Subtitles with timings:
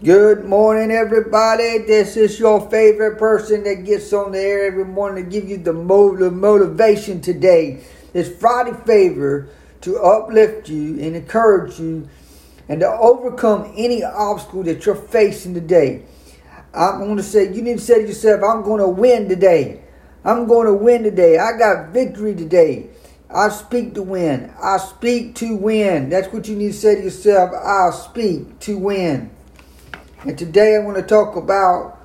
[0.00, 1.78] Good morning, everybody.
[1.78, 5.56] This is your favorite person that gets on the air every morning to give you
[5.56, 7.82] the motivation today.
[8.14, 9.48] It's Friday favor
[9.80, 12.08] to uplift you and encourage you
[12.68, 16.04] and to overcome any obstacle that you're facing today.
[16.72, 19.82] I'm going to say, you need to say to yourself, I'm going to win today.
[20.24, 21.38] I'm going to win today.
[21.38, 22.90] I got victory today.
[23.28, 24.54] I speak to win.
[24.62, 26.08] I speak to win.
[26.08, 27.50] That's what you need to say to yourself.
[27.52, 29.32] I speak to win.
[30.24, 31.96] And today I want to talk about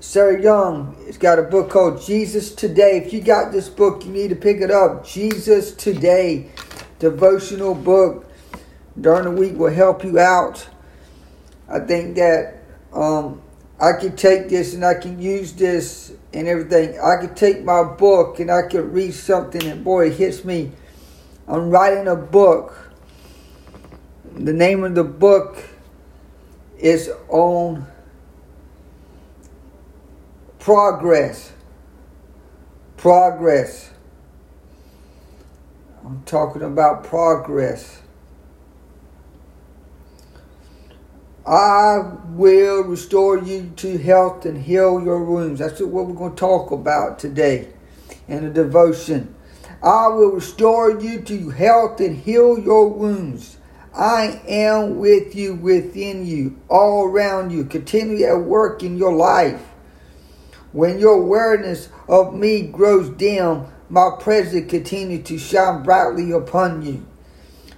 [0.00, 0.96] Sarah Young.
[1.06, 2.96] It's got a book called Jesus Today.
[2.96, 5.06] If you got this book, you need to pick it up.
[5.06, 6.50] Jesus Today,
[6.98, 8.28] devotional book
[9.00, 10.68] during the week will help you out.
[11.68, 12.58] I think that
[12.92, 13.40] um,
[13.80, 16.98] I can take this and I can use this and everything.
[16.98, 20.72] I could take my book and I could read something and boy, it hits me.
[21.46, 22.90] I'm writing a book.
[24.34, 25.68] The name of the book
[26.82, 27.86] is own
[30.58, 31.52] progress.
[32.96, 33.90] Progress.
[36.04, 38.02] I'm talking about progress.
[41.46, 41.98] I
[42.30, 45.60] will restore you to health and heal your wounds.
[45.60, 47.68] That's what we're going to talk about today
[48.28, 49.34] in the devotion.
[49.82, 53.58] I will restore you to health and heal your wounds.
[53.94, 59.60] I am with you, within you, all around you, continually at work in your life.
[60.72, 67.06] When your awareness of me grows dim, my presence continues to shine brightly upon you.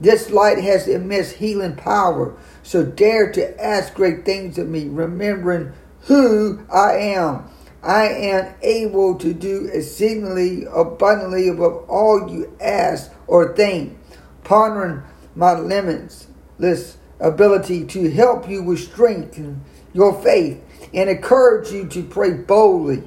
[0.00, 5.72] This light has immense healing power so dare to ask great things of me, remembering
[6.02, 7.48] who I am.
[7.82, 13.98] I am able to do exceedingly abundantly above all you ask or think,
[14.44, 15.02] pondering
[15.34, 20.62] my limitless ability to help you with strength and your faith
[20.94, 23.02] and encourage you to pray boldly.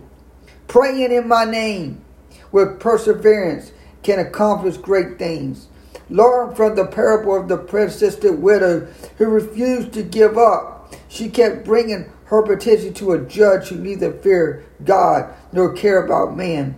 [0.68, 2.04] Praying in my name
[2.52, 3.72] with perseverance
[4.04, 5.68] can accomplish great things.
[6.10, 8.88] Learn from the parable of the persistent widow
[9.18, 10.94] who refused to give up.
[11.08, 16.36] She kept bringing her petition to a judge who neither feared God nor cared about
[16.36, 16.76] man.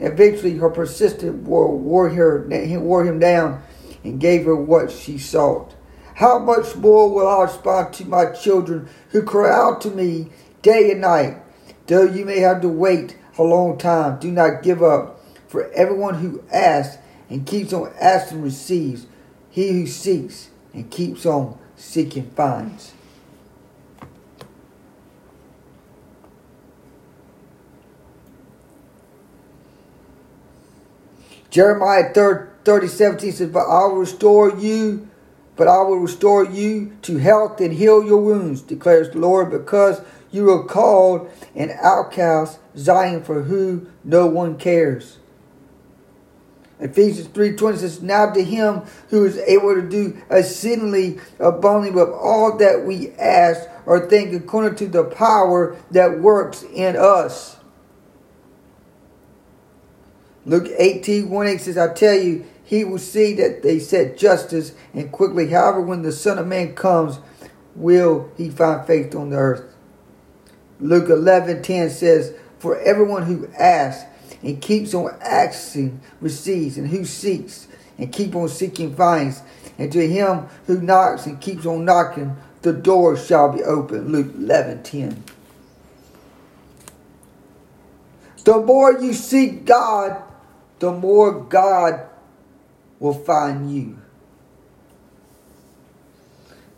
[0.00, 2.46] Eventually, her persistent wore, wore, her,
[2.80, 3.62] wore him down
[4.04, 5.74] and gave her what she sought.
[6.16, 10.30] How much more will I respond to my children who cry out to me
[10.62, 11.36] day and night?
[11.86, 15.20] Though you may have to wait a long time, do not give up.
[15.46, 16.98] For everyone who asks
[17.30, 19.06] and keeps on asking receives.
[19.50, 22.92] He who seeks and keeps on seeking finds.
[31.50, 35.08] Jeremiah 30, 30 17 says, But I will restore you,
[35.56, 40.02] but I will restore you to health and heal your wounds, declares the Lord, because
[40.30, 45.16] you are called an outcast, Zion, for who no one cares.
[46.78, 52.58] Ephesians 3.20 says, Now to him who is able to do exceedingly abundantly with all
[52.58, 57.56] that we ask or think according to the power that works in us.
[60.44, 64.74] Luke 18, 1 8 says, I tell you, he will see that they set justice
[64.92, 65.48] and quickly.
[65.48, 67.18] However, when the Son of Man comes,
[67.74, 69.74] will he find faith on the earth.
[70.78, 74.04] Luke 11, 10 says, For everyone who asks,
[74.42, 79.40] and keeps on asking receives, and who seeks and keep on seeking finds.
[79.78, 84.12] And to him who knocks and keeps on knocking, the door shall be open.
[84.12, 85.24] Luke 11 10.
[88.44, 90.22] The more you seek God,
[90.80, 92.06] the more God
[93.00, 93.98] will find you.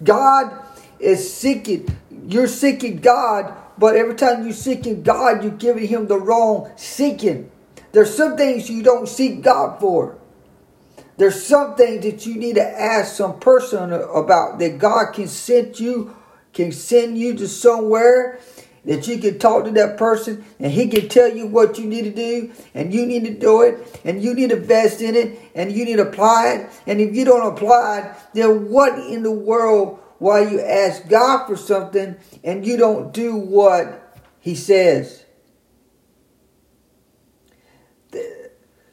[0.02, 0.64] God
[0.98, 1.88] is seeking,
[2.26, 7.50] you're seeking God but every time you seeking God, you're giving him the wrong seeking.
[7.92, 10.18] There's some things you don't seek God for.
[11.16, 15.80] There's some things that you need to ask some person about that God can send
[15.80, 16.14] you,
[16.52, 18.38] can send you to somewhere
[18.84, 22.02] that you can talk to that person and he can tell you what you need
[22.02, 25.38] to do and you need to do it and you need to invest in it
[25.54, 26.70] and you need to apply it.
[26.86, 31.46] And if you don't apply it, then what in the world why you ask God
[31.46, 35.24] for something and you don't do what He says.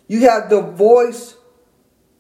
[0.08, 1.36] You have the voice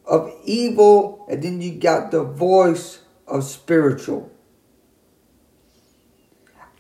[0.05, 4.31] of evil, and then you got the voice of spiritual.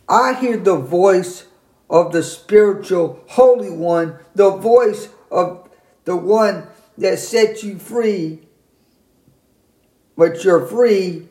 [0.09, 1.45] I hear the voice
[1.89, 5.69] of the spiritual Holy One, the voice of
[6.05, 6.67] the one
[6.97, 8.39] that sets you free,
[10.15, 11.27] but you're free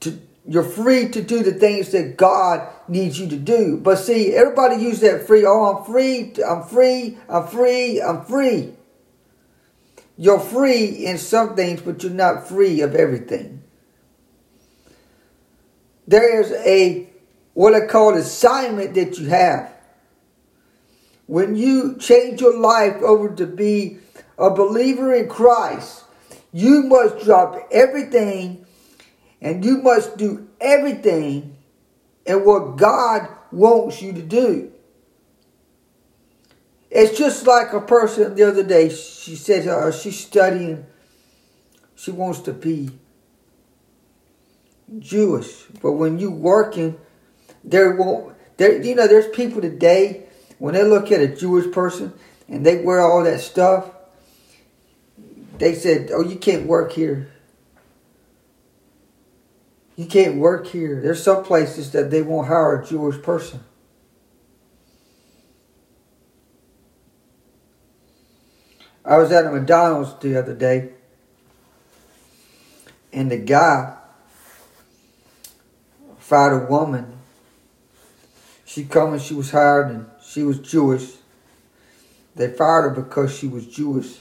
[0.00, 3.76] to you're free to do the things that God needs you to do.
[3.76, 5.44] But see, everybody use that free.
[5.46, 6.32] Oh, I'm free.
[6.44, 7.18] I'm free.
[7.28, 8.02] I'm free.
[8.02, 8.74] I'm free.
[10.16, 13.59] You're free in some things, but you're not free of everything.
[16.10, 17.08] There is a
[17.54, 19.72] what I call assignment that you have.
[21.26, 23.98] When you change your life over to be
[24.36, 26.02] a believer in Christ,
[26.52, 28.66] you must drop everything
[29.40, 31.56] and you must do everything
[32.26, 34.72] and what God wants you to do.
[36.90, 40.86] It's just like a person the other day, she said uh, she's studying,
[41.94, 42.90] she wants to be
[44.98, 45.64] Jewish.
[45.82, 46.98] But when you working,
[47.62, 50.24] there won't there you know, there's people today
[50.58, 52.12] when they look at a Jewish person
[52.48, 53.90] and they wear all that stuff,
[55.58, 57.32] they said, Oh, you can't work here.
[59.96, 61.00] You can't work here.
[61.00, 63.60] There's some places that they won't hire a Jewish person.
[69.04, 70.90] I was at a McDonald's the other day,
[73.12, 73.96] and the guy
[76.30, 77.18] fired a woman.
[78.64, 81.16] She come and she was hired, and she was Jewish.
[82.36, 84.18] They fired her because she was Jewish,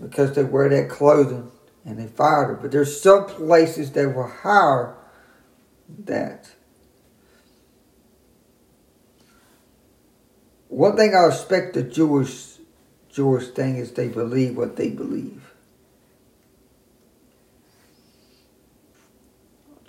[0.00, 1.52] because they wear that clothing,
[1.84, 2.54] and they fired her.
[2.54, 4.96] But there's some places that will hire
[6.06, 6.50] that.
[10.68, 12.56] One thing I respect the Jewish
[13.10, 15.51] Jewish thing is they believe what they believe.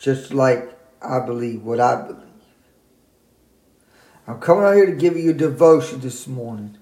[0.03, 2.19] Just like I believe what I believe.
[4.27, 6.77] I'm coming out here to give you a devotion this morning.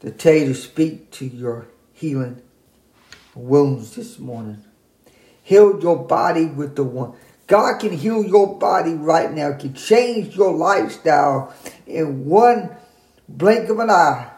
[0.00, 2.40] To tell you to speak to your healing
[3.34, 4.64] wounds this morning.
[5.42, 7.12] Heal your body with the one.
[7.46, 11.54] God can heal your body right now, can change your lifestyle
[11.86, 12.74] in one
[13.28, 14.30] blink of an eye.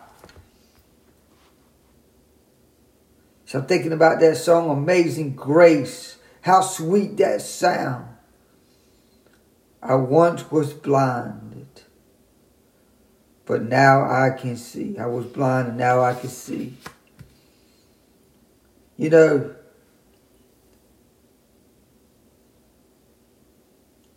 [3.46, 6.18] So I'm thinking about that song, Amazing Grace.
[6.44, 8.06] How sweet that sound.
[9.82, 11.80] I once was blinded,
[13.46, 14.98] but now I can see.
[14.98, 16.76] I was blind and now I can see.
[18.98, 19.54] You know,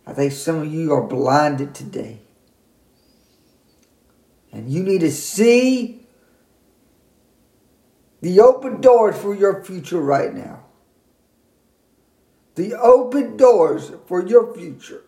[0.06, 2.20] I think some of you are blinded today.
[4.52, 6.06] And you need to see
[8.20, 10.67] the open doors for your future right now.
[12.58, 15.04] The open doors for your future.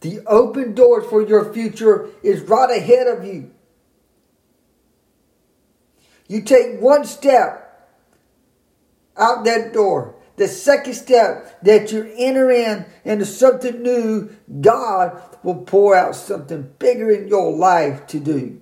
[0.00, 3.52] The open doors for your future is right ahead of you.
[6.26, 7.88] You take one step
[9.16, 10.16] out that door.
[10.34, 16.72] The second step that you enter in into something new, God will pour out something
[16.80, 18.60] bigger in your life to do.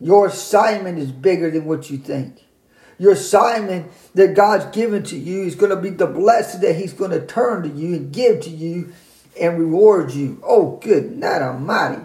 [0.00, 2.47] Your assignment is bigger than what you think.
[2.98, 6.92] Your assignment that God's given to you is going to be the blessing that He's
[6.92, 8.92] going to turn to you and give to you
[9.40, 10.42] and reward you.
[10.44, 12.02] Oh, good night almighty.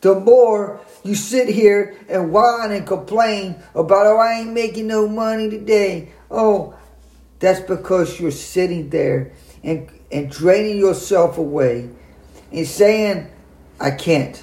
[0.00, 5.08] The more you sit here and whine and complain about, oh, I ain't making no
[5.08, 6.12] money today.
[6.30, 6.78] Oh,
[7.38, 11.90] that's because you're sitting there and, and draining yourself away
[12.52, 13.30] and saying,
[13.80, 14.42] I can't.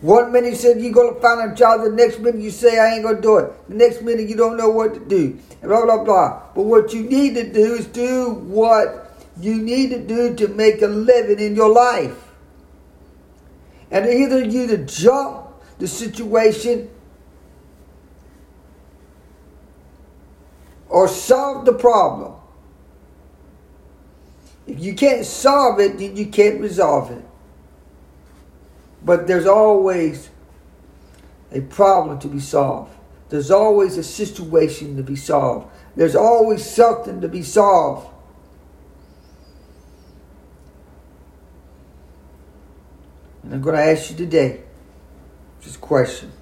[0.00, 2.94] One minute you said you're gonna find a job, the next minute you say I
[2.94, 3.68] ain't gonna do it.
[3.68, 5.38] The next minute you don't know what to do.
[5.62, 6.42] Blah blah blah.
[6.54, 10.82] But what you need to do is do what you need to do to make
[10.82, 12.16] a living in your life.
[13.90, 15.46] And either you to jump
[15.78, 16.90] the situation
[20.88, 22.34] or solve the problem.
[24.66, 27.24] If you can't solve it, then you can't resolve it.
[29.06, 30.30] But there's always
[31.52, 32.92] a problem to be solved.
[33.28, 35.70] There's always a situation to be solved.
[35.94, 38.08] There's always something to be solved.
[43.44, 44.62] And I'm going to ask you today
[45.62, 46.32] this question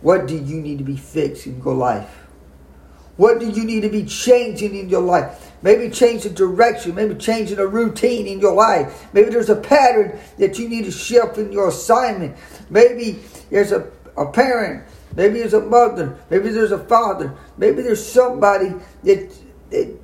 [0.00, 2.27] What do you need to be fixed in your life?
[3.18, 5.52] What do you need to be changing in your life?
[5.60, 9.08] Maybe change the direction, maybe changing a routine in your life.
[9.12, 12.36] Maybe there's a pattern that you need to shift in your assignment.
[12.70, 13.18] Maybe
[13.50, 14.84] there's a, a parent,
[15.16, 18.72] maybe there's a mother, maybe there's a father, maybe there's somebody
[19.02, 19.36] that,
[19.70, 19.98] that,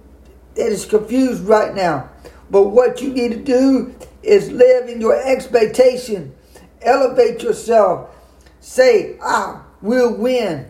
[0.57, 2.11] that is confused right now.
[2.51, 3.95] But what you need to do
[4.25, 6.35] is live in your expectation,
[6.83, 8.11] elevate yourself,
[8.59, 10.69] say, I will win.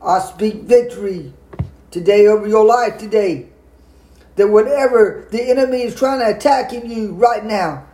[0.00, 1.32] I speak victory
[1.90, 3.48] today over your life today.
[4.36, 7.86] That whatever the enemy is trying to attack in you right now,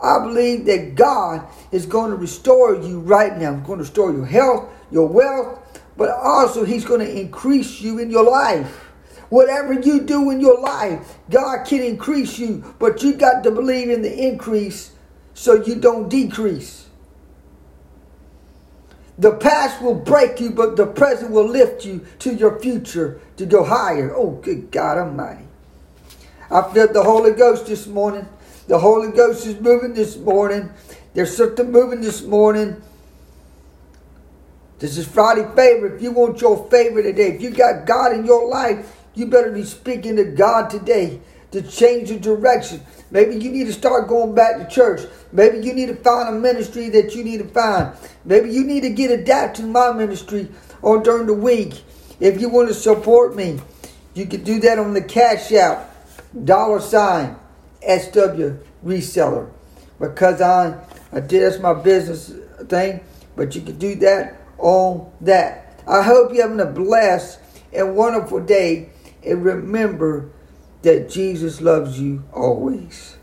[0.00, 3.54] I believe that God is going to restore you right now.
[3.54, 7.98] He's going to restore your health, your wealth, but also He's going to increase you
[7.98, 8.82] in your life.
[9.30, 13.88] Whatever you do in your life, God can increase you, but you got to believe
[13.88, 14.92] in the increase
[15.32, 16.85] so you don't decrease.
[19.18, 23.46] The past will break you, but the present will lift you to your future to
[23.46, 24.14] go higher.
[24.14, 25.44] Oh, good God Almighty.
[26.50, 28.28] I felt the Holy Ghost this morning.
[28.68, 30.70] The Holy Ghost is moving this morning.
[31.14, 32.82] There's something moving this morning.
[34.78, 35.96] This is Friday favor.
[35.96, 39.50] If you want your favor today, if you got God in your life, you better
[39.50, 41.20] be speaking to God today
[41.56, 42.82] to change the direction.
[43.10, 45.00] Maybe you need to start going back to church.
[45.32, 47.94] Maybe you need to find a ministry that you need to find.
[48.24, 50.48] Maybe you need to get adapted to my ministry
[50.82, 51.82] or during the week.
[52.20, 53.60] If you want to support me,
[54.14, 55.94] you can do that on the Cash App,
[56.44, 57.36] dollar sign,
[57.80, 59.50] SW reseller.
[59.98, 60.78] Because I,
[61.12, 62.32] I did that's my business
[62.68, 63.00] thing,
[63.34, 65.80] but you can do that on that.
[65.86, 67.38] I hope you're having a blessed
[67.72, 68.90] and wonderful day
[69.24, 70.30] and remember
[70.86, 73.15] that Jesus loves you always.